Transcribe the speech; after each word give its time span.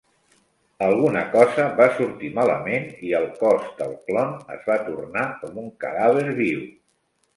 Alguna 0.85 1.19
cosa 1.33 1.65
va 1.81 1.85
sortir 1.99 2.31
malament 2.39 2.89
i 3.09 3.13
el 3.19 3.29
cos 3.43 3.69
del 3.83 3.95
clon 4.09 4.33
es 4.57 4.67
va 4.71 4.79
tornar 4.89 5.27
com 5.43 5.61
un 5.67 5.73
cadàver 5.85 6.25
viu. 6.45 6.65